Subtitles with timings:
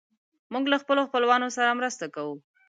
[0.53, 2.35] موږ له خپلو خپلوانو سره مرسته کوو.